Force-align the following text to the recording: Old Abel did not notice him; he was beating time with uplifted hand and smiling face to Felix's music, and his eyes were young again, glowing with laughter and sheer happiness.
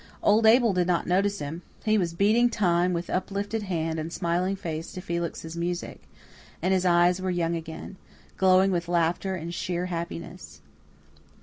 Old 0.23 0.47
Abel 0.47 0.73
did 0.73 0.87
not 0.87 1.05
notice 1.05 1.37
him; 1.37 1.61
he 1.85 1.95
was 1.95 2.15
beating 2.15 2.49
time 2.49 2.91
with 2.91 3.07
uplifted 3.07 3.61
hand 3.61 3.99
and 3.99 4.11
smiling 4.11 4.55
face 4.55 4.91
to 4.93 4.99
Felix's 4.99 5.55
music, 5.55 6.01
and 6.59 6.73
his 6.73 6.87
eyes 6.87 7.21
were 7.21 7.29
young 7.29 7.55
again, 7.55 7.97
glowing 8.35 8.71
with 8.71 8.87
laughter 8.87 9.35
and 9.35 9.53
sheer 9.53 9.85
happiness. 9.93 10.61